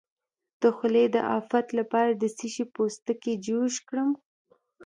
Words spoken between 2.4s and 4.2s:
شي پوستکی جوش کړم؟